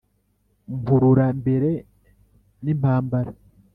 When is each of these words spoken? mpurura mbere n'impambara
mpurura 0.79 1.27
mbere 1.39 1.69
n'impambara 2.63 3.31